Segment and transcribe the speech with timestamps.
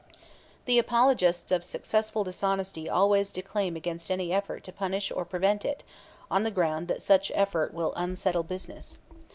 [0.65, 5.83] The apologists of successful dishonesty always declaim against any effort to punish or prevent it
[6.31, 8.97] on the ground that such effort will "unsettle business."